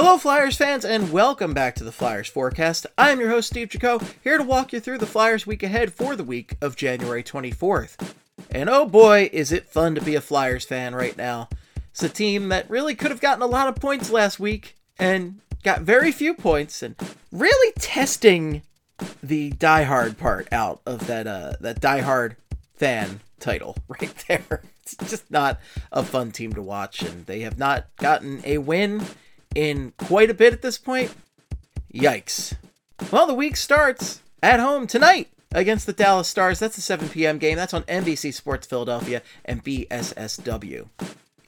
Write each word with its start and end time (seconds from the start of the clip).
Hello, 0.00 0.16
Flyers 0.16 0.56
fans, 0.56 0.84
and 0.84 1.10
welcome 1.10 1.52
back 1.52 1.74
to 1.74 1.82
the 1.82 1.90
Flyers 1.90 2.28
Forecast. 2.28 2.86
I 2.96 3.10
am 3.10 3.18
your 3.18 3.30
host, 3.30 3.48
Steve 3.48 3.68
Jaco, 3.68 4.00
here 4.22 4.38
to 4.38 4.44
walk 4.44 4.72
you 4.72 4.78
through 4.78 4.98
the 4.98 5.06
Flyers 5.06 5.44
week 5.44 5.64
ahead 5.64 5.92
for 5.92 6.14
the 6.14 6.22
week 6.22 6.54
of 6.62 6.76
January 6.76 7.24
24th. 7.24 8.12
And 8.48 8.70
oh 8.70 8.86
boy, 8.86 9.28
is 9.32 9.50
it 9.50 9.68
fun 9.68 9.96
to 9.96 10.00
be 10.00 10.14
a 10.14 10.20
Flyers 10.20 10.64
fan 10.64 10.94
right 10.94 11.16
now. 11.16 11.48
It's 11.90 12.00
a 12.04 12.08
team 12.08 12.48
that 12.50 12.70
really 12.70 12.94
could 12.94 13.10
have 13.10 13.20
gotten 13.20 13.42
a 13.42 13.48
lot 13.48 13.66
of 13.66 13.74
points 13.74 14.08
last 14.08 14.38
week 14.38 14.76
and 15.00 15.40
got 15.64 15.80
very 15.80 16.12
few 16.12 16.32
points 16.32 16.80
and 16.80 16.94
really 17.32 17.72
testing 17.72 18.62
the 19.20 19.50
diehard 19.50 20.16
part 20.16 20.46
out 20.52 20.80
of 20.86 21.08
that 21.08 21.26
uh 21.26 21.54
that 21.58 21.80
diehard 21.80 22.36
fan 22.76 23.18
title 23.40 23.76
right 23.88 24.14
there. 24.28 24.62
It's 24.80 24.94
just 25.10 25.28
not 25.28 25.58
a 25.90 26.04
fun 26.04 26.30
team 26.30 26.52
to 26.52 26.62
watch 26.62 27.02
and 27.02 27.26
they 27.26 27.40
have 27.40 27.58
not 27.58 27.88
gotten 27.96 28.42
a 28.44 28.58
win 28.58 29.02
in 29.54 29.92
quite 29.98 30.30
a 30.30 30.34
bit 30.34 30.52
at 30.52 30.62
this 30.62 30.78
point. 30.78 31.14
Yikes. 31.92 32.54
Well, 33.10 33.26
the 33.26 33.34
week 33.34 33.56
starts 33.56 34.20
at 34.42 34.60
home 34.60 34.86
tonight 34.86 35.28
against 35.52 35.86
the 35.86 35.92
Dallas 35.92 36.28
Stars. 36.28 36.58
That's 36.58 36.78
a 36.78 36.82
7 36.82 37.08
p.m. 37.08 37.38
game. 37.38 37.56
That's 37.56 37.74
on 37.74 37.82
NBC 37.84 38.34
Sports 38.34 38.66
Philadelphia 38.66 39.22
and 39.44 39.64
BSSW. 39.64 40.88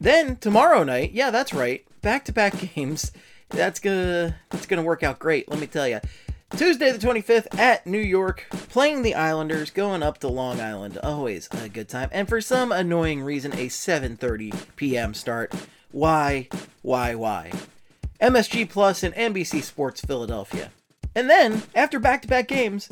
Then 0.00 0.36
tomorrow 0.36 0.82
night, 0.82 1.12
yeah, 1.12 1.30
that's 1.30 1.52
right, 1.52 1.84
back-to-back 2.00 2.74
games. 2.74 3.12
That's 3.50 3.80
gonna 3.80 4.36
that's 4.50 4.66
gonna 4.66 4.82
work 4.82 5.02
out 5.02 5.18
great. 5.18 5.48
Let 5.48 5.58
me 5.60 5.66
tell 5.66 5.88
you. 5.88 6.00
Tuesday 6.56 6.90
the 6.90 6.98
25th 6.98 7.58
at 7.58 7.86
New 7.86 8.00
York, 8.00 8.46
playing 8.50 9.02
the 9.02 9.14
Islanders, 9.14 9.70
going 9.70 10.02
up 10.02 10.18
to 10.18 10.28
Long 10.28 10.60
Island. 10.60 10.98
Always 11.00 11.48
a 11.52 11.68
good 11.68 11.88
time. 11.88 12.08
And 12.10 12.28
for 12.28 12.40
some 12.40 12.72
annoying 12.72 13.22
reason, 13.22 13.52
a 13.52 13.66
7:30 13.68 14.76
p.m. 14.76 15.14
start. 15.14 15.52
Why? 15.92 16.48
Why? 16.82 17.14
Why? 17.14 17.52
MSG 18.20 18.68
Plus 18.68 19.02
and 19.02 19.14
NBC 19.14 19.62
Sports 19.62 20.00
Philadelphia. 20.00 20.70
And 21.14 21.28
then, 21.28 21.62
after 21.74 21.98
back-to-back 21.98 22.48
games, 22.48 22.88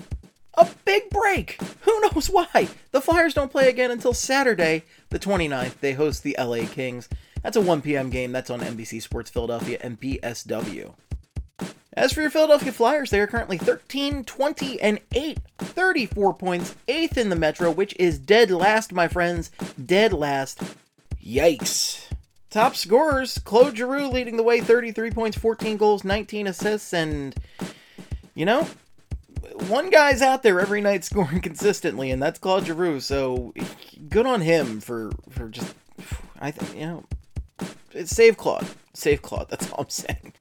a 0.55 0.67
big 0.85 1.11
break. 1.11 1.61
Who 1.83 2.01
knows 2.01 2.29
why? 2.29 2.69
The 2.91 3.01
Flyers 3.01 3.35
don't 3.35 3.53
play 3.53 3.69
again 3.69 3.91
until 3.91 4.12
Saturday, 4.12 4.85
the 5.11 5.19
29th. 5.19 5.81
They 5.81 5.93
host 5.93 6.23
the 6.23 6.37
LA 6.39 6.67
Kings. 6.67 7.09
That's 7.43 7.57
a 7.57 7.61
1 7.61 7.83
p.m. 7.83 8.11
game. 8.11 8.33
That's 8.33 8.51
on 8.51 8.61
NBC 8.61 9.01
Sports 9.03 9.31
Philadelphia 9.31 9.79
and 9.81 10.01
BSW. 10.01 10.95
As 11.92 12.13
for 12.13 12.20
your 12.20 12.31
Philadelphia 12.31 12.73
Flyers, 12.73 13.11
they 13.11 13.20
are 13.20 13.27
currently 13.27 13.59
13, 13.59 14.25
20, 14.25 14.81
and 14.81 15.01
8, 15.13 15.39
34 15.59 16.35
points, 16.35 16.77
8th 16.87 17.17
in 17.17 17.29
the 17.29 17.37
Metro, 17.37 17.70
which 17.70 17.95
is 17.98 18.19
dead 18.19 18.51
last, 18.51 18.92
my 18.92 19.09
friends. 19.09 19.51
Dead 19.85 20.13
last. 20.13 20.63
Yikes. 21.25 22.08
Top 22.59 22.75
scorers, 22.75 23.39
Claude 23.39 23.77
Giroux 23.77 24.09
leading 24.09 24.37
the 24.37 24.42
way, 24.42 24.61
33 24.61 25.12
points, 25.12 25.39
14 25.39 25.77
goals, 25.77 26.03
19 26.03 26.48
assists, 26.48 26.92
and, 26.92 27.33
you 28.34 28.45
know, 28.45 28.67
one 29.69 29.91
guy's 29.91 30.23
out 30.23 30.42
there 30.42 30.59
every 30.59 30.81
night 30.81 31.05
scoring 31.05 31.41
consistently, 31.41 32.11
and 32.11 32.20
that's 32.20 32.41
Claude 32.41 32.67
Giroux. 32.67 32.98
So 32.98 33.55
good 34.09 34.27
on 34.27 34.41
him 34.41 34.81
for 34.81 35.12
for 35.31 35.48
just 35.48 35.73
I 36.41 36.51
think 36.51 36.75
you 36.75 36.86
know 37.64 38.05
save 38.05 38.36
Claude, 38.36 38.67
save 38.92 39.23
Claude. 39.23 39.48
That's 39.48 39.70
all 39.70 39.83
I'm 39.83 39.89
saying. 39.89 40.33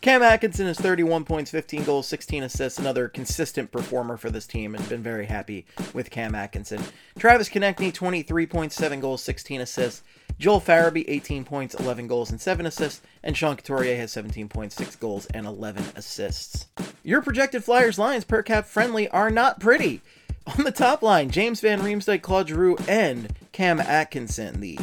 Cam 0.00 0.22
Atkinson 0.22 0.68
is 0.68 0.78
31 0.78 1.24
points, 1.24 1.50
15 1.50 1.84
goals, 1.84 2.06
16 2.06 2.44
assists, 2.44 2.78
another 2.78 3.08
consistent 3.08 3.70
performer 3.70 4.16
for 4.16 4.30
this 4.30 4.46
team, 4.46 4.74
and 4.74 4.88
been 4.88 5.02
very 5.02 5.26
happy 5.26 5.66
with 5.92 6.10
Cam 6.10 6.34
Atkinson. 6.34 6.80
Travis 7.18 7.50
Konecny, 7.50 7.92
23 7.92 8.46
points, 8.46 8.76
7 8.76 9.00
goals, 9.00 9.22
16 9.22 9.60
assists. 9.60 10.02
Joel 10.38 10.60
Farabee, 10.60 11.04
18 11.06 11.44
points, 11.44 11.74
11 11.74 12.06
goals, 12.06 12.30
and 12.30 12.40
7 12.40 12.66
assists. 12.66 13.00
And 13.22 13.36
Sean 13.36 13.56
Couturier 13.56 13.96
has 13.96 14.12
17 14.12 14.48
points, 14.48 14.74
6 14.76 14.96
goals, 14.96 15.26
and 15.26 15.46
11 15.46 15.84
assists. 15.94 16.66
Your 17.02 17.22
projected 17.22 17.64
Flyers 17.64 17.98
lines 17.98 18.24
per 18.24 18.42
cap 18.42 18.66
friendly 18.66 19.08
are 19.08 19.30
not 19.30 19.60
pretty. 19.60 20.02
On 20.46 20.64
the 20.64 20.70
top 20.70 21.02
line, 21.02 21.30
James 21.30 21.60
Van 21.60 21.80
Riemsdyk, 21.80 22.22
Claude 22.22 22.48
Giroux, 22.48 22.76
and 22.88 23.34
Cam 23.52 23.80
Atkinson, 23.80 24.60
the 24.60 24.78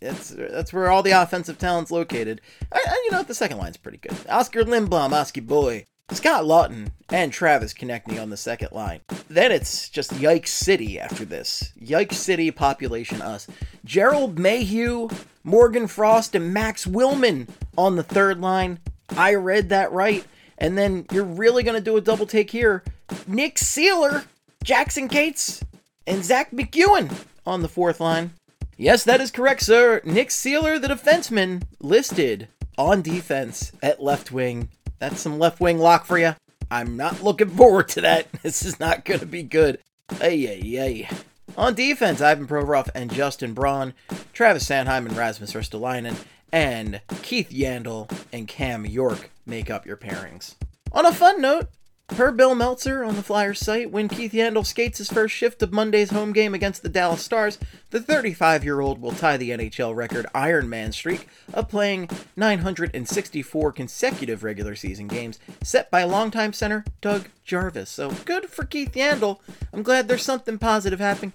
that's 0.00 0.30
that's 0.30 0.72
where 0.72 0.88
all 0.88 1.02
the 1.02 1.10
offensive 1.10 1.58
talent's 1.58 1.90
located. 1.90 2.40
I, 2.72 3.02
you 3.04 3.10
know, 3.10 3.24
the 3.24 3.34
second 3.34 3.58
line's 3.58 3.76
pretty 3.76 3.98
good. 3.98 4.16
Oscar 4.28 4.62
Lindblom, 4.62 5.12
Oski 5.12 5.40
Boy, 5.40 5.86
Scott 6.10 6.44
Laughton 6.44 6.90
and 7.10 7.32
Travis 7.32 7.74
Konecny 7.74 8.20
on 8.20 8.30
the 8.30 8.36
second 8.36 8.72
line. 8.72 9.00
Then 9.28 9.52
it's 9.52 9.88
just 9.88 10.12
Yikes 10.12 10.48
City 10.48 10.98
after 10.98 11.24
this. 11.24 11.72
Yikes 11.80 12.14
City, 12.14 12.50
population 12.50 13.20
us. 13.20 13.46
Gerald 13.84 14.38
Mayhew, 14.38 15.08
Morgan 15.44 15.86
Frost, 15.86 16.34
and 16.34 16.52
Max 16.52 16.86
Willman 16.86 17.48
on 17.76 17.96
the 17.96 18.02
third 18.02 18.40
line. 18.40 18.78
I 19.10 19.34
read 19.34 19.68
that 19.68 19.92
right. 19.92 20.24
And 20.56 20.76
then 20.76 21.06
you're 21.12 21.24
really 21.24 21.62
going 21.62 21.76
to 21.76 21.84
do 21.84 21.96
a 21.96 22.00
double 22.00 22.26
take 22.26 22.50
here. 22.50 22.82
Nick 23.26 23.56
Seeler, 23.56 24.24
Jackson 24.64 25.08
Cates, 25.08 25.62
and 26.06 26.24
Zach 26.24 26.50
MacEwen 26.50 27.24
on 27.46 27.62
the 27.62 27.68
fourth 27.68 28.00
line. 28.00 28.32
Yes, 28.76 29.04
that 29.04 29.20
is 29.20 29.30
correct, 29.30 29.62
sir. 29.62 30.00
Nick 30.04 30.30
Seeler, 30.30 30.80
the 30.80 30.88
defenseman, 30.88 31.62
listed 31.80 32.48
on 32.76 33.02
defense 33.02 33.72
at 33.82 34.02
left 34.02 34.32
wing. 34.32 34.68
That's 34.98 35.20
some 35.20 35.38
left 35.38 35.60
wing 35.60 35.78
lock 35.78 36.04
for 36.06 36.18
you. 36.18 36.34
I'm 36.70 36.96
not 36.96 37.22
looking 37.22 37.48
forward 37.50 37.88
to 37.90 38.00
that. 38.02 38.26
This 38.42 38.64
is 38.64 38.78
not 38.78 39.04
going 39.04 39.20
to 39.20 39.26
be 39.26 39.42
good. 39.42 39.78
Ay, 40.20 40.46
ay, 40.48 40.80
ay. 40.80 41.08
On 41.56 41.74
defense, 41.74 42.20
Ivan 42.20 42.46
Provorov 42.46 42.88
and 42.94 43.12
Justin 43.12 43.52
Braun, 43.52 43.94
Travis 44.32 44.68
Sanheim 44.68 45.06
and 45.06 45.16
Rasmus 45.16 45.54
Ristolainen, 45.54 46.16
and 46.52 47.00
Keith 47.22 47.50
Yandle 47.50 48.10
and 48.32 48.46
Cam 48.46 48.86
York 48.86 49.30
make 49.46 49.70
up 49.70 49.86
your 49.86 49.96
pairings. 49.96 50.54
On 50.92 51.04
a 51.04 51.12
fun 51.12 51.40
note, 51.40 51.68
Per 52.08 52.32
Bill 52.32 52.54
Meltzer 52.54 53.04
on 53.04 53.16
the 53.16 53.22
Flyers 53.22 53.60
site, 53.60 53.90
when 53.90 54.08
Keith 54.08 54.32
Yandle 54.32 54.66
skates 54.66 54.98
his 54.98 55.10
first 55.10 55.34
shift 55.34 55.62
of 55.62 55.72
Monday's 55.72 56.10
home 56.10 56.32
game 56.32 56.54
against 56.54 56.82
the 56.82 56.88
Dallas 56.88 57.22
Stars, 57.22 57.58
the 57.90 58.00
35 58.00 58.64
year 58.64 58.80
old 58.80 59.00
will 59.00 59.12
tie 59.12 59.36
the 59.36 59.50
NHL 59.50 59.94
record 59.94 60.26
Iron 60.34 60.68
Man 60.70 60.90
streak 60.90 61.28
of 61.52 61.68
playing 61.68 62.08
964 62.34 63.72
consecutive 63.72 64.42
regular 64.42 64.74
season 64.74 65.06
games, 65.06 65.38
set 65.62 65.90
by 65.90 66.02
longtime 66.02 66.54
center 66.54 66.84
Doug 67.02 67.28
Jarvis. 67.44 67.90
So 67.90 68.10
good 68.24 68.46
for 68.46 68.64
Keith 68.64 68.92
Yandle. 68.94 69.38
I'm 69.72 69.82
glad 69.82 70.08
there's 70.08 70.24
something 70.24 70.58
positive 70.58 71.00
happening, 71.00 71.34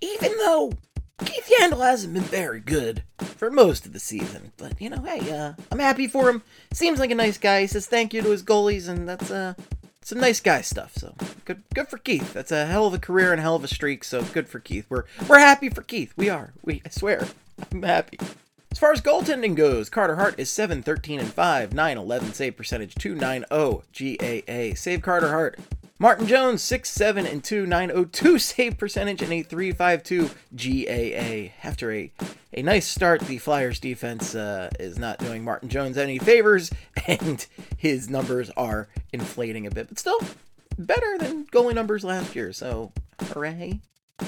even 0.00 0.32
though 0.38 0.72
Keith 1.24 1.50
Yandle 1.60 1.84
hasn't 1.84 2.14
been 2.14 2.22
very 2.22 2.60
good 2.60 3.02
for 3.18 3.50
most 3.50 3.86
of 3.86 3.92
the 3.92 4.00
season. 4.00 4.52
But, 4.56 4.80
you 4.80 4.90
know, 4.90 5.02
hey, 5.02 5.30
uh, 5.32 5.54
I'm 5.72 5.78
happy 5.78 6.06
for 6.06 6.28
him. 6.28 6.42
Seems 6.72 6.98
like 6.98 7.10
a 7.10 7.14
nice 7.16 7.38
guy. 7.38 7.62
He 7.62 7.66
says 7.66 7.86
thank 7.86 8.12
you 8.14 8.22
to 8.22 8.30
his 8.30 8.42
goalies, 8.42 8.88
and 8.88 9.08
that's, 9.08 9.30
uh, 9.30 9.54
some 10.08 10.20
nice 10.20 10.40
guy 10.40 10.62
stuff. 10.62 10.94
So 10.94 11.14
good, 11.44 11.62
good 11.74 11.88
for 11.88 11.98
Keith. 11.98 12.32
That's 12.32 12.50
a 12.50 12.64
hell 12.64 12.86
of 12.86 12.94
a 12.94 12.98
career 12.98 13.30
and 13.30 13.40
a 13.40 13.42
hell 13.42 13.56
of 13.56 13.64
a 13.64 13.68
streak. 13.68 14.04
So 14.04 14.22
good 14.22 14.48
for 14.48 14.58
Keith. 14.58 14.86
We're 14.88 15.04
we're 15.28 15.38
happy 15.38 15.68
for 15.68 15.82
Keith. 15.82 16.14
We 16.16 16.30
are. 16.30 16.54
We 16.64 16.80
I 16.84 16.88
swear, 16.88 17.28
I'm 17.72 17.82
happy. 17.82 18.18
As 18.70 18.78
far 18.78 18.92
as 18.92 19.02
goaltending 19.02 19.54
goes, 19.54 19.90
Carter 19.90 20.16
Hart 20.16 20.34
is 20.38 20.50
7 20.50 20.82
13 20.82 21.20
and 21.20 21.32
5, 21.32 21.74
9 21.74 21.98
11 21.98 22.32
save 22.32 22.56
percentage, 22.56 22.94
290 22.94 23.46
GAA. 23.92 24.74
Save 24.74 25.02
Carter 25.02 25.28
Hart. 25.28 25.58
Martin 25.98 26.28
Jones, 26.28 26.62
6 26.62 26.88
7 26.88 27.26
and 27.26 27.42
2, 27.44 27.66
902 27.66 28.38
save 28.38 28.78
percentage, 28.78 29.20
and 29.20 29.32
a 29.32 29.42
352 29.42 30.30
GAA. 30.54 31.52
After 31.62 31.92
a, 31.92 32.12
a 32.58 32.62
nice 32.62 32.88
start, 32.88 33.20
the 33.20 33.38
Flyers 33.38 33.78
defense 33.78 34.34
uh, 34.34 34.68
is 34.80 34.98
not 34.98 35.20
doing 35.20 35.44
Martin 35.44 35.68
Jones 35.68 35.96
any 35.96 36.18
favors, 36.18 36.72
and 37.06 37.46
his 37.76 38.10
numbers 38.10 38.50
are 38.56 38.88
inflating 39.12 39.64
a 39.64 39.70
bit, 39.70 39.88
but 39.88 39.98
still 39.98 40.18
better 40.76 41.18
than 41.18 41.46
goalie 41.46 41.74
numbers 41.74 42.02
last 42.02 42.34
year, 42.34 42.52
so 42.52 42.90
hooray. 43.28 43.80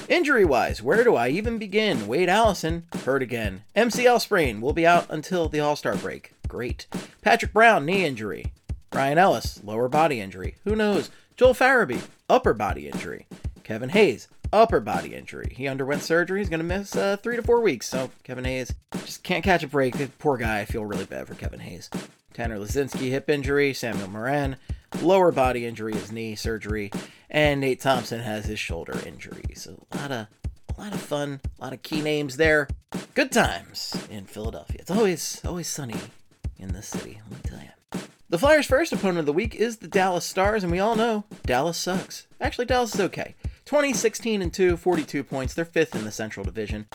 Injury 0.07 0.45
wise, 0.45 0.81
where 0.81 1.03
do 1.03 1.15
I 1.15 1.27
even 1.27 1.57
begin? 1.57 2.07
Wade 2.07 2.29
Allison, 2.29 2.85
hurt 3.03 3.21
again. 3.21 3.63
MCL 3.75 4.21
sprain, 4.21 4.61
will 4.61 4.71
be 4.71 4.87
out 4.87 5.07
until 5.09 5.49
the 5.49 5.59
All 5.59 5.75
Star 5.75 5.97
break. 5.97 6.31
Great. 6.47 6.87
Patrick 7.21 7.51
Brown, 7.51 7.85
knee 7.85 8.05
injury. 8.05 8.53
Ryan 8.93 9.17
Ellis, 9.17 9.61
lower 9.61 9.89
body 9.89 10.21
injury. 10.21 10.55
Who 10.63 10.77
knows? 10.77 11.09
Joel 11.35 11.53
Farabee, 11.53 12.01
upper 12.29 12.53
body 12.53 12.87
injury. 12.87 13.27
Kevin 13.63 13.89
Hayes, 13.89 14.29
upper 14.53 14.79
body 14.79 15.13
injury. 15.15 15.53
He 15.55 15.67
underwent 15.67 16.01
surgery. 16.01 16.39
He's 16.39 16.49
going 16.49 16.59
to 16.59 16.65
miss 16.65 16.95
uh, 16.95 17.17
three 17.17 17.35
to 17.35 17.41
four 17.41 17.61
weeks. 17.61 17.87
So 17.87 18.11
Kevin 18.23 18.45
Hayes 18.45 18.73
just 19.05 19.23
can't 19.23 19.43
catch 19.43 19.63
a 19.63 19.67
break. 19.67 19.95
Poor 20.19 20.37
guy. 20.37 20.59
I 20.59 20.65
feel 20.65 20.85
really 20.85 21.05
bad 21.05 21.27
for 21.27 21.35
Kevin 21.35 21.59
Hayes. 21.59 21.89
Tanner 22.33 22.57
Laczynski, 22.57 23.09
hip 23.09 23.29
injury. 23.29 23.73
Samuel 23.73 24.09
Morin, 24.09 24.55
lower 25.01 25.31
body 25.31 25.65
injury, 25.65 25.93
his 25.93 26.11
knee 26.11 26.35
surgery. 26.35 26.91
And 27.29 27.61
Nate 27.61 27.81
Thompson 27.81 28.21
has 28.21 28.45
his 28.45 28.59
shoulder 28.59 28.97
injury. 29.05 29.53
So 29.55 29.85
a 29.91 29.97
lot 29.97 30.11
of 30.11 30.27
a 30.77 30.81
lot 30.81 30.93
of 30.93 31.01
fun, 31.01 31.41
a 31.59 31.63
lot 31.63 31.73
of 31.73 31.83
key 31.83 32.01
names 32.01 32.37
there. 32.37 32.67
Good 33.13 33.31
times 33.31 33.95
in 34.09 34.25
Philadelphia. 34.25 34.77
It's 34.79 34.91
always 34.91 35.41
always 35.45 35.67
sunny 35.67 35.99
in 36.57 36.73
this 36.73 36.87
city. 36.87 37.21
Let 37.29 37.43
me 37.43 37.49
tell 37.49 37.59
you. 37.59 38.01
The 38.29 38.39
Flyers' 38.39 38.65
first 38.65 38.93
opponent 38.93 39.19
of 39.19 39.25
the 39.25 39.33
week 39.33 39.55
is 39.55 39.77
the 39.77 39.89
Dallas 39.89 40.23
Stars, 40.23 40.63
and 40.63 40.71
we 40.71 40.79
all 40.79 40.95
know 40.95 41.25
Dallas 41.45 41.77
sucks. 41.77 42.27
Actually, 42.39 42.65
Dallas 42.65 42.95
is 42.95 43.01
okay. 43.01 43.35
20, 43.71 43.93
16, 43.93 44.41
and 44.41 44.53
2, 44.53 44.75
42 44.75 45.23
points. 45.23 45.53
They're 45.53 45.63
fifth 45.63 45.95
in 45.95 46.03
the 46.03 46.11
Central 46.11 46.43
Division. 46.43 46.87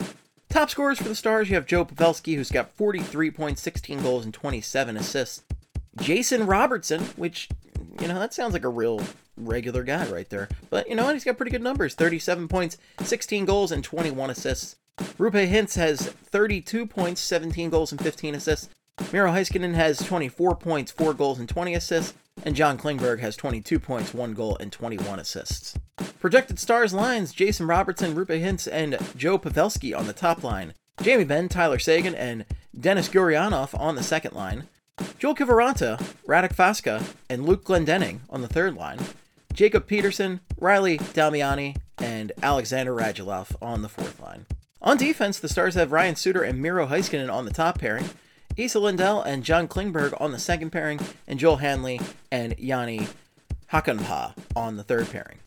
Top 0.47 0.69
scorers 0.69 0.99
for 0.99 1.09
the 1.09 1.15
Stars, 1.15 1.49
you 1.49 1.55
have 1.55 1.65
Joe 1.65 1.83
Pavelski, 1.83 2.35
who's 2.35 2.51
got 2.51 2.69
43 2.75 3.31
points, 3.31 3.63
16 3.63 4.03
goals, 4.03 4.25
and 4.25 4.31
27 4.31 4.95
assists. 4.95 5.43
Jason 5.99 6.45
Robertson, 6.45 7.01
which, 7.15 7.49
you 7.99 8.07
know, 8.07 8.19
that 8.19 8.31
sounds 8.31 8.53
like 8.53 8.63
a 8.63 8.69
real 8.69 9.01
regular 9.37 9.83
guy 9.83 10.07
right 10.11 10.29
there. 10.29 10.49
But 10.69 10.87
you 10.87 10.93
know? 10.93 11.11
He's 11.11 11.23
got 11.23 11.37
pretty 11.37 11.49
good 11.49 11.63
numbers 11.63 11.95
37 11.95 12.47
points, 12.47 12.77
16 13.01 13.45
goals, 13.45 13.71
and 13.71 13.83
21 13.83 14.29
assists. 14.29 14.75
Roope 15.17 15.49
Hintz 15.49 15.77
has 15.77 16.01
32 16.01 16.85
points, 16.85 17.21
17 17.21 17.71
goals, 17.71 17.91
and 17.91 17.99
15 17.99 18.35
assists. 18.35 18.69
Miro 19.11 19.31
Heiskanen 19.31 19.73
has 19.73 19.97
24 19.97 20.55
points, 20.57 20.91
4 20.91 21.15
goals, 21.15 21.39
and 21.39 21.49
20 21.49 21.73
assists. 21.73 22.13
And 22.43 22.55
John 22.55 22.77
Klingberg 22.77 23.19
has 23.19 23.35
22 23.35 23.79
points, 23.79 24.13
1 24.13 24.33
goal, 24.33 24.57
and 24.59 24.71
21 24.71 25.19
assists. 25.19 25.77
Projected 26.19 26.59
stars 26.59 26.93
lines 26.93 27.33
Jason 27.33 27.67
Robertson, 27.67 28.15
Roope 28.15 28.41
Hintz, 28.41 28.67
and 28.71 28.97
Joe 29.15 29.37
Pavelski 29.37 29.97
on 29.97 30.07
the 30.07 30.13
top 30.13 30.43
line. 30.43 30.73
Jamie 31.01 31.23
Benn, 31.23 31.49
Tyler 31.49 31.79
Seguin, 31.79 32.15
and 32.15 32.45
Denis 32.79 33.09
Gurianov 33.09 33.79
on 33.79 33.95
the 33.95 34.03
second 34.03 34.33
line. 34.33 34.67
Joel 35.19 35.35
Kiviranta, 35.35 35.97
Radek 36.27 36.55
Faksa, 36.55 37.13
and 37.29 37.45
Luke 37.45 37.63
Glendening 37.63 38.19
on 38.29 38.41
the 38.41 38.47
third 38.47 38.75
line. 38.75 38.99
Jacob 39.53 39.87
Peterson, 39.87 40.39
Riley 40.59 40.97
Damiani, 40.97 41.77
and 41.99 42.31
Alexander 42.41 42.95
Radulov 42.95 43.55
on 43.61 43.81
the 43.81 43.89
fourth 43.89 44.19
line. 44.19 44.45
On 44.81 44.97
defense, 44.97 45.39
the 45.39 45.49
Stars 45.49 45.75
have 45.75 45.91
Ryan 45.91 46.15
Suter 46.15 46.43
and 46.43 46.61
Miro 46.61 46.87
Heiskanen 46.87 47.33
on 47.33 47.45
the 47.45 47.53
top 47.53 47.79
pairing, 47.79 48.09
Esa 48.57 48.79
Lindell 48.79 49.21
and 49.21 49.43
John 49.43 49.67
Klingberg 49.67 50.19
on 50.19 50.31
the 50.31 50.39
second 50.39 50.71
pairing, 50.71 50.99
and 51.27 51.39
Joel 51.39 51.57
Hanley 51.57 52.01
and 52.31 52.57
Jani 52.57 53.07
Hakanpää 53.71 54.33
on 54.55 54.77
the 54.77 54.83
third 54.83 55.09
pairing. 55.11 55.39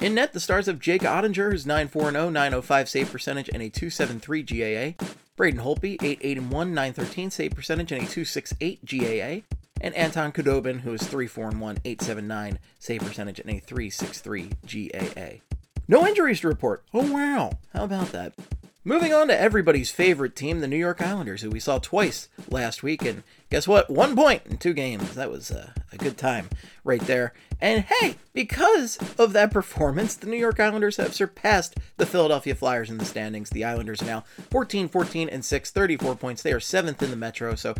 In 0.00 0.14
net, 0.14 0.32
the 0.32 0.40
Stars 0.40 0.66
have 0.66 0.78
Jake 0.78 1.02
Oettinger, 1.02 1.50
who's 1.50 1.64
9-4-0, 1.64 2.32
905 2.32 2.88
save 2.88 3.10
percentage, 3.10 3.48
and 3.48 3.62
a 3.62 3.68
273 3.68 4.42
GAA. 4.42 5.04
Braden 5.36 5.60
Holtby, 5.60 5.94
881, 6.02 6.74
913 6.74 7.30
save 7.30 7.52
percentage, 7.52 7.92
and 7.92 8.02
a 8.02 8.06
268 8.06 8.84
GAA. 8.84 9.56
And 9.80 9.94
Anton 9.94 10.32
Khudobin, 10.32 10.80
who 10.80 10.94
is 10.94 11.02
341, 11.02 11.78
879 11.84 12.58
save 12.78 13.00
percentage, 13.00 13.38
and 13.40 13.50
a 13.50 13.58
363 13.58 14.50
GAA. 14.66 15.40
No 15.86 16.06
injuries 16.06 16.40
to 16.40 16.48
report. 16.48 16.84
Oh, 16.92 17.12
wow. 17.12 17.52
How 17.72 17.84
about 17.84 18.12
that? 18.12 18.34
Moving 18.88 19.12
on 19.12 19.28
to 19.28 19.38
everybody's 19.38 19.90
favorite 19.90 20.34
team, 20.34 20.60
the 20.60 20.66
New 20.66 20.78
York 20.78 21.02
Islanders, 21.02 21.42
who 21.42 21.50
we 21.50 21.60
saw 21.60 21.78
twice 21.78 22.30
last 22.48 22.82
week. 22.82 23.04
And 23.04 23.22
guess 23.50 23.68
what? 23.68 23.90
One 23.90 24.16
point 24.16 24.46
in 24.46 24.56
two 24.56 24.72
games. 24.72 25.14
That 25.14 25.30
was 25.30 25.50
a, 25.50 25.74
a, 25.92 25.98
good 25.98 26.16
time 26.16 26.48
right 26.84 27.02
there. 27.02 27.34
And 27.60 27.84
hey, 27.84 28.16
because 28.32 28.98
of 29.18 29.34
that 29.34 29.50
performance, 29.50 30.14
the 30.14 30.26
New 30.26 30.38
York 30.38 30.58
Islanders 30.58 30.96
have 30.96 31.14
surpassed 31.14 31.74
the 31.98 32.06
Philadelphia 32.06 32.54
Flyers 32.54 32.88
in 32.88 32.96
the 32.96 33.04
standings. 33.04 33.50
The 33.50 33.62
Islanders 33.62 34.00
are 34.00 34.06
now 34.06 34.24
14, 34.50 34.88
14, 34.88 35.28
and 35.28 35.44
6, 35.44 35.70
34 35.70 36.16
points. 36.16 36.42
They 36.42 36.54
are 36.54 36.58
seventh 36.58 37.02
in 37.02 37.10
the 37.10 37.16
Metro. 37.16 37.56
So 37.56 37.74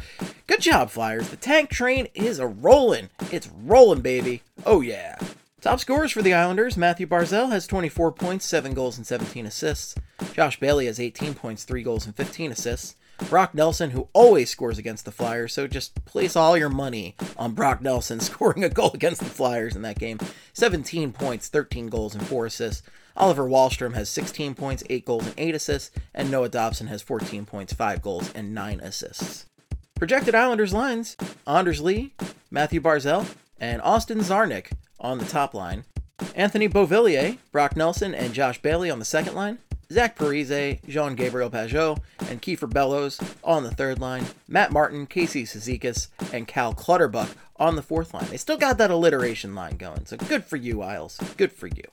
good 0.46 0.60
job, 0.60 0.90
Flyers. 0.90 1.31
The 1.31 1.37
tank 1.37 1.70
train 1.70 2.08
is 2.12 2.38
a 2.38 2.46
rolling. 2.46 3.08
It's 3.32 3.49
rolling, 3.49 4.02
baby. 4.02 4.43
Oh, 4.66 4.82
yeah. 4.82 5.16
Top 5.60 5.81
scorers 5.81 6.12
for 6.12 6.22
the 6.22 6.32
Islanders 6.34 6.76
Matthew 6.76 7.08
Barzal 7.08 7.50
has 7.50 7.66
24 7.66 8.12
points, 8.12 8.46
7 8.46 8.75
goals, 8.75 8.96
and 8.96 9.05
17 9.05 9.44
assists. 9.44 9.96
Josh 10.32 10.60
Bailey 10.60 10.87
has 10.87 11.00
18 11.00 11.34
points, 11.34 11.64
3 11.64 11.82
goals, 11.82 12.06
and 12.06 12.14
15 12.14 12.52
assists. 12.52 12.94
Brock 13.28 13.55
Nelson, 13.55 13.90
who 13.90 14.06
always 14.12 14.49
scores 14.50 14.78
against 14.78 15.05
the 15.05 15.10
Flyers, 15.10 15.52
so 15.52 15.66
just 15.66 16.05
place 16.05 16.37
all 16.37 16.56
your 16.56 16.69
money 16.69 17.16
on 17.37 17.55
Brock 17.55 17.82
Nelson 17.82 18.20
scoring 18.20 18.62
a 18.62 18.69
goal 18.69 18.93
against 18.94 19.19
the 19.19 19.26
Flyers 19.26 19.75
in 19.75 19.82
that 19.82 19.99
game. 19.99 20.20
17 20.52 21.12
points, 21.12 21.49
13 21.49 21.88
goals, 21.88 22.14
and 22.14 22.25
4 22.25 22.46
assists. 22.46 22.88
Oliver 23.16 23.49
Wahlstrom 23.49 23.94
has 23.94 24.08
16 24.08 24.55
points, 24.55 24.84
8 24.88 25.05
goals, 25.05 25.26
and 25.26 25.34
8 25.37 25.56
assists, 25.56 25.90
and 26.14 26.31
Noah 26.31 26.50
Dobson 26.50 26.87
has 26.87 27.02
14 27.02 27.46
points, 27.46 27.72
5 27.72 28.00
goals, 28.00 28.32
and 28.32 28.55
9 28.55 28.78
assists. 28.78 29.46
Projected 29.96 30.37
Islanders 30.37 30.72
lines 30.72 31.16
Anders 31.49 31.81
Lee, 31.81 32.14
Matthew 32.49 32.81
Barzal, 32.81 33.26
and 33.60 33.82
Austin 33.82 34.19
Czarnik 34.19 34.72
on 35.00 35.19
the 35.19 35.25
top 35.25 35.55
line. 35.55 35.84
Anthony 36.34 36.69
Beauvillier, 36.69 37.38
Brock 37.52 37.76
Nelson, 37.76 38.14
and 38.14 38.34
Josh 38.34 38.60
Bailey 38.60 38.90
on 38.90 38.99
the 38.99 39.05
second 39.05 39.34
line. 39.34 39.58
Zach 39.90 40.19
Parise, 40.19 40.84
Jean 40.87 41.14
Gabriel 41.14 41.49
Pageau, 41.49 41.99
and 42.28 42.43
Kiefer 42.43 42.70
Bellows 42.70 43.19
on 43.43 43.62
the 43.62 43.70
third 43.70 43.99
line. 43.99 44.26
Matt 44.46 44.70
Martin, 44.70 45.06
Casey 45.06 45.44
Cizikas, 45.44 46.08
and 46.32 46.46
Cal 46.46 46.75
Clutterbuck 46.75 47.31
on 47.56 47.76
the 47.76 47.82
fourth 47.82 48.12
line. 48.12 48.26
They 48.28 48.37
still 48.37 48.58
got 48.58 48.76
that 48.78 48.90
alliteration 48.90 49.55
line 49.55 49.76
going, 49.76 50.05
so 50.06 50.16
good 50.16 50.44
for 50.44 50.56
you, 50.56 50.82
Isles. 50.82 51.19
Good 51.37 51.52
for 51.52 51.69
you. 51.69 51.84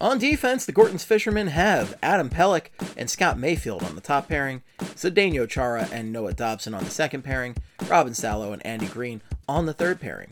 On 0.00 0.18
defense, 0.18 0.66
the 0.66 0.72
Gorton's 0.72 1.04
Fishermen 1.04 1.48
have 1.48 1.96
Adam 2.02 2.28
Pelech 2.28 2.66
and 2.96 3.08
Scott 3.08 3.38
Mayfield 3.38 3.82
on 3.82 3.94
the 3.94 4.00
top 4.00 4.28
pairing, 4.28 4.62
Zdeno 4.78 5.48
Chara 5.48 5.88
and 5.90 6.12
Noah 6.12 6.34
Dobson 6.34 6.74
on 6.74 6.84
the 6.84 6.90
second 6.90 7.22
pairing, 7.22 7.56
Robin 7.88 8.14
Salo 8.14 8.52
and 8.52 8.64
Andy 8.66 8.86
Greene 8.86 9.22
on 9.48 9.66
the 9.66 9.72
third 9.72 10.00
pairing. 10.00 10.28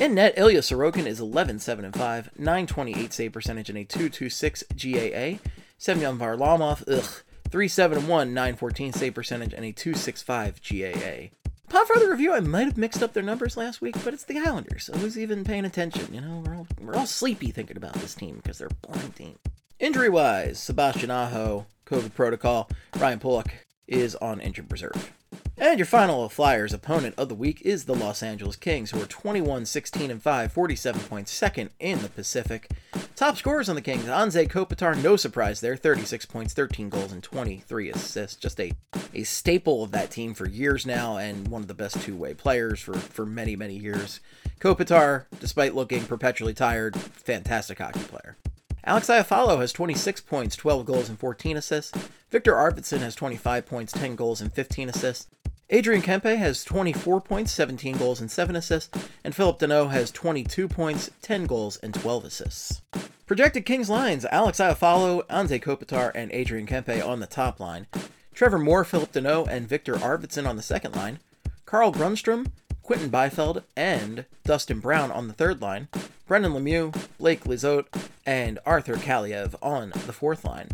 In 0.00 0.14
net, 0.14 0.34
Ilya 0.38 0.60
Sorokin 0.60 1.06
is 1.06 1.20
11 1.20 1.58
7 1.58 1.84
and 1.84 1.94
5, 1.94 2.30
928 2.38 3.12
save 3.12 3.32
percentage, 3.32 3.68
and 3.68 3.78
a 3.78 3.84
226 3.84 4.64
GAA. 4.70 5.38
Semyon 5.76 6.18
Varlamov, 6.18 6.82
ugh, 6.88 7.22
3 7.50 7.68
7 7.68 8.06
1, 8.08 8.34
914 8.34 8.92
save 8.94 9.14
percentage, 9.14 9.52
and 9.52 9.64
a 9.64 9.72
265 9.72 10.60
GAA. 10.62 11.50
Upon 11.68 11.86
further 11.86 12.10
review, 12.10 12.32
I 12.32 12.40
might 12.40 12.64
have 12.66 12.78
mixed 12.78 13.02
up 13.02 13.12
their 13.12 13.22
numbers 13.22 13.56
last 13.56 13.80
week, 13.80 13.96
but 14.02 14.14
it's 14.14 14.24
the 14.24 14.38
Islanders, 14.38 14.84
so 14.84 14.94
who's 14.94 15.18
even 15.18 15.44
paying 15.44 15.66
attention? 15.66 16.12
You 16.12 16.22
know, 16.22 16.42
we're 16.44 16.56
all, 16.56 16.66
we're 16.80 16.94
all 16.94 17.06
sleepy 17.06 17.50
thinking 17.50 17.76
about 17.76 17.94
this 17.94 18.14
team 18.14 18.36
because 18.36 18.58
they're 18.58 18.68
a 18.68 18.86
boring 18.86 19.12
team. 19.12 19.38
Injury 19.78 20.08
wise, 20.08 20.58
Sebastian 20.58 21.10
Aho, 21.10 21.66
COVID 21.86 22.14
protocol, 22.14 22.70
Ryan 22.96 23.18
Pulock 23.20 23.48
is 23.86 24.14
on 24.16 24.40
injured 24.40 24.70
reserve. 24.72 25.12
And 25.58 25.78
your 25.78 25.86
final 25.86 26.28
Flyers 26.30 26.72
opponent 26.72 27.14
of 27.18 27.28
the 27.28 27.34
week 27.34 27.60
is 27.60 27.84
the 27.84 27.94
Los 27.94 28.22
Angeles 28.22 28.56
Kings, 28.56 28.90
who 28.90 29.02
are 29.02 29.06
21 29.06 29.66
16 29.66 30.10
and 30.10 30.22
5, 30.22 30.50
47 30.50 31.00
points, 31.02 31.30
second 31.30 31.70
in 31.78 32.00
the 32.00 32.08
Pacific. 32.08 32.70
Top 33.16 33.36
scorers 33.36 33.68
on 33.68 33.74
the 33.74 33.82
Kings 33.82 34.06
Anze 34.06 34.48
Kopitar, 34.48 35.00
no 35.00 35.16
surprise 35.16 35.60
there, 35.60 35.76
36 35.76 36.24
points, 36.24 36.54
13 36.54 36.88
goals, 36.88 37.12
and 37.12 37.22
23 37.22 37.90
assists. 37.90 38.36
Just 38.36 38.58
a, 38.58 38.72
a 39.12 39.24
staple 39.24 39.84
of 39.84 39.92
that 39.92 40.10
team 40.10 40.32
for 40.32 40.48
years 40.48 40.86
now, 40.86 41.18
and 41.18 41.46
one 41.48 41.60
of 41.60 41.68
the 41.68 41.74
best 41.74 42.00
two 42.00 42.16
way 42.16 42.32
players 42.32 42.80
for, 42.80 42.94
for 42.94 43.26
many, 43.26 43.54
many 43.54 43.76
years. 43.76 44.20
Kopitar, 44.58 45.26
despite 45.38 45.74
looking 45.74 46.04
perpetually 46.04 46.54
tired, 46.54 46.96
fantastic 46.96 47.78
hockey 47.78 48.00
player. 48.00 48.36
Alex 48.84 49.06
Iafallo 49.08 49.60
has 49.60 49.72
26 49.72 50.22
points, 50.22 50.56
12 50.56 50.86
goals, 50.86 51.08
and 51.08 51.18
14 51.18 51.56
assists. 51.58 52.08
Viktor 52.30 52.54
Arvidsson 52.54 52.98
has 52.98 53.14
25 53.14 53.66
points, 53.66 53.92
10 53.92 54.16
goals, 54.16 54.40
and 54.40 54.52
15 54.52 54.88
assists. 54.88 55.28
Adrian 55.74 56.02
Kempe 56.02 56.36
has 56.36 56.64
24 56.64 57.22
points, 57.22 57.50
17 57.50 57.96
goals, 57.96 58.20
and 58.20 58.30
7 58.30 58.54
assists, 58.54 59.08
and 59.24 59.34
Phillip 59.34 59.58
Danault 59.58 59.90
has 59.90 60.10
22 60.10 60.68
points, 60.68 61.10
10 61.22 61.46
goals, 61.46 61.78
and 61.78 61.94
12 61.94 62.26
assists. 62.26 62.82
Projected 63.24 63.64
Kings 63.64 63.88
lines 63.88 64.26
Alex 64.26 64.58
Iafallo, 64.58 65.22
Anze 65.28 65.62
Kopitar, 65.62 66.12
and 66.14 66.30
Adrian 66.30 66.66
Kempe 66.66 67.02
on 67.02 67.20
the 67.20 67.26
top 67.26 67.58
line, 67.58 67.86
Trevor 68.34 68.58
Moore, 68.58 68.84
Phillip 68.84 69.12
Danault, 69.12 69.48
and 69.48 69.66
Viktor 69.66 69.94
Arvidsson 69.94 70.46
on 70.46 70.56
the 70.56 70.62
second 70.62 70.94
line, 70.94 71.20
Carl 71.64 71.90
Grundstrom, 71.90 72.48
Quinton 72.82 73.08
Byfield, 73.08 73.62
and 73.74 74.26
Dustin 74.44 74.78
Brown 74.78 75.10
on 75.10 75.26
the 75.26 75.34
third 75.34 75.62
line, 75.62 75.88
Brendan 76.26 76.52
Lemieux, 76.52 76.94
Blake 77.16 77.44
Lizotte, 77.44 77.86
and 78.26 78.58
Arthur 78.66 78.96
Kaliyev 78.96 79.54
on 79.62 79.94
the 80.04 80.12
fourth 80.12 80.44
line. 80.44 80.68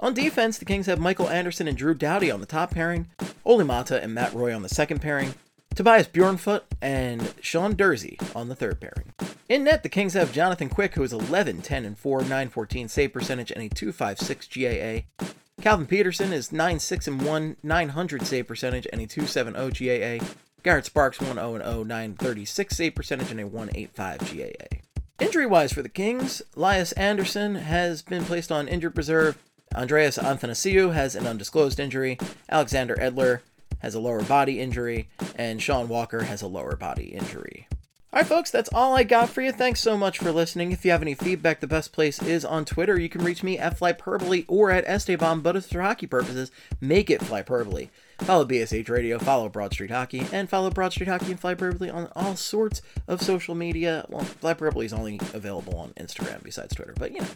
On 0.00 0.14
defense, 0.14 0.58
the 0.58 0.64
Kings 0.64 0.86
have 0.86 1.00
Michael 1.00 1.28
Anderson 1.28 1.66
and 1.66 1.76
Drew 1.76 1.92
Doughty 1.92 2.30
on 2.30 2.38
the 2.38 2.46
top 2.46 2.70
pairing, 2.70 3.08
Olli 3.44 3.64
Maatta 3.64 4.00
and 4.00 4.14
Matt 4.14 4.32
Roy 4.32 4.54
on 4.54 4.62
the 4.62 4.68
second 4.68 5.00
pairing, 5.00 5.34
Tobias 5.74 6.06
Bjornfot 6.06 6.62
and 6.80 7.34
Sean 7.40 7.74
Durzi 7.74 8.16
on 8.34 8.48
the 8.48 8.54
third 8.54 8.80
pairing. 8.80 9.12
In 9.48 9.64
net, 9.64 9.82
the 9.82 9.88
Kings 9.88 10.14
have 10.14 10.32
Jonathan 10.32 10.68
Quick, 10.68 10.94
who 10.94 11.02
is 11.02 11.12
11, 11.12 11.62
10, 11.62 11.84
and 11.84 11.98
4, 11.98 12.20
914 12.20 12.88
save 12.88 13.12
percentage, 13.12 13.50
and 13.50 13.62
a 13.62 13.68
256 13.68 14.48
GAA. 14.48 15.26
Calvin 15.60 15.86
Petersen 15.86 16.32
is 16.32 16.52
9, 16.52 16.78
6, 16.78 17.08
and 17.08 17.22
1, 17.22 17.56
900 17.62 18.26
save 18.26 18.46
percentage, 18.46 18.86
and 18.92 19.00
a 19.00 19.06
270 19.06 20.20
GAA. 20.20 20.24
Garrett 20.62 20.86
Sparks 20.86 21.20
1 21.20 21.34
0 21.34 21.58
0, 21.58 21.82
936 21.82 22.76
save 22.76 22.94
percentage, 22.94 23.30
and 23.30 23.40
a 23.40 23.46
185 23.46 24.20
GAA. 24.20 24.78
Injury 25.18 25.46
wise 25.46 25.72
for 25.72 25.82
the 25.82 25.88
Kings, 25.88 26.42
Lias 26.54 26.92
Andersson 26.92 27.56
has 27.56 28.02
been 28.02 28.24
placed 28.24 28.52
on 28.52 28.68
injured 28.68 28.96
reserve. 28.96 29.36
Andreas 29.78 30.18
Athanasiou 30.18 30.92
has 30.92 31.14
an 31.14 31.28
undisclosed 31.28 31.78
injury. 31.78 32.18
Alexander 32.50 32.96
Edler 32.96 33.40
has 33.78 33.94
a 33.94 34.00
lower 34.00 34.24
body 34.24 34.60
injury. 34.60 35.08
And 35.36 35.62
Sean 35.62 35.88
Walker 35.88 36.24
has 36.24 36.42
a 36.42 36.48
lower 36.48 36.74
body 36.74 37.14
injury. 37.14 37.68
Alright, 38.12 38.26
folks, 38.26 38.50
that's 38.50 38.70
all 38.72 38.96
I 38.96 39.04
got 39.04 39.28
for 39.28 39.40
you. 39.40 39.52
Thanks 39.52 39.80
so 39.80 39.96
much 39.96 40.18
for 40.18 40.32
listening. 40.32 40.72
If 40.72 40.84
you 40.84 40.90
have 40.90 41.02
any 41.02 41.14
feedback, 41.14 41.60
the 41.60 41.68
best 41.68 41.92
place 41.92 42.20
is 42.20 42.44
on 42.44 42.64
Twitter. 42.64 42.98
You 42.98 43.08
can 43.08 43.22
reach 43.22 43.44
me 43.44 43.56
at 43.56 43.78
Flyperbole 43.78 44.46
or 44.48 44.72
at 44.72 44.88
Esteban, 44.88 45.40
but 45.42 45.62
for 45.62 45.82
hockey 45.82 46.08
purposes, 46.08 46.50
make 46.80 47.08
it 47.08 47.20
Flyperbole. 47.20 47.90
Follow 48.18 48.46
BSH 48.46 48.88
Radio, 48.88 49.18
follow 49.18 49.48
Broad 49.48 49.74
Street 49.74 49.92
Hockey, 49.92 50.26
and 50.32 50.48
follow 50.48 50.70
Broad 50.70 50.92
Street 50.92 51.08
Hockey 51.08 51.30
and 51.30 51.40
Flyperbole 51.40 51.94
on 51.94 52.10
all 52.16 52.34
sorts 52.34 52.82
of 53.06 53.22
social 53.22 53.54
media. 53.54 54.06
Well, 54.08 54.24
Flyperbole 54.24 54.86
is 54.86 54.92
only 54.92 55.20
available 55.32 55.76
on 55.76 55.90
Instagram 55.90 56.42
besides 56.42 56.74
Twitter, 56.74 56.94
but 56.98 57.12
you 57.12 57.20
know, 57.20 57.28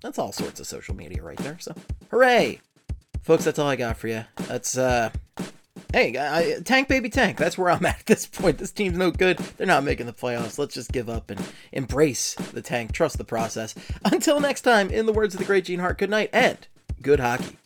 that's 0.00 0.18
all 0.18 0.32
sorts 0.32 0.60
of 0.60 0.66
social 0.66 0.94
media 0.94 1.22
right 1.22 1.38
there. 1.38 1.58
So, 1.58 1.74
hooray! 2.10 2.60
Folks, 3.22 3.44
that's 3.44 3.58
all 3.58 3.68
I 3.68 3.76
got 3.76 3.96
for 3.96 4.08
you. 4.08 4.24
Let's, 4.48 4.78
uh, 4.78 5.10
hey, 5.92 6.16
I, 6.16 6.60
tank 6.64 6.88
baby 6.88 7.08
tank. 7.08 7.38
That's 7.38 7.58
where 7.58 7.70
I'm 7.70 7.84
at 7.84 7.98
at 8.00 8.06
this 8.06 8.26
point. 8.26 8.58
This 8.58 8.70
team's 8.70 8.96
no 8.96 9.10
good. 9.10 9.38
They're 9.38 9.66
not 9.66 9.84
making 9.84 10.06
the 10.06 10.12
playoffs. 10.12 10.58
Let's 10.58 10.74
just 10.74 10.92
give 10.92 11.08
up 11.08 11.30
and 11.30 11.40
embrace 11.72 12.34
the 12.34 12.62
tank. 12.62 12.92
Trust 12.92 13.18
the 13.18 13.24
process. 13.24 13.74
Until 14.04 14.38
next 14.38 14.62
time, 14.62 14.90
in 14.90 15.06
the 15.06 15.12
words 15.12 15.34
of 15.34 15.40
the 15.40 15.46
great 15.46 15.64
Gene 15.64 15.80
Hart, 15.80 15.98
good 15.98 16.10
night 16.10 16.30
and 16.32 16.58
good 17.02 17.20
hockey. 17.20 17.56